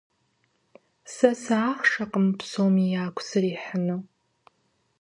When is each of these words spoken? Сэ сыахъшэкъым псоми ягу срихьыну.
Сэ 1.13 1.29
сыахъшэкъым 1.41 2.27
псоми 2.39 2.85
ягу 3.05 3.21
срихьыну. 3.27 3.99